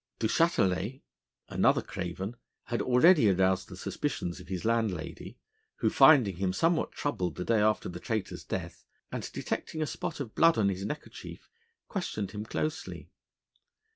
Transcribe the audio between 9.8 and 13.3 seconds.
spot of blood on his neckerchief, questioned him closely.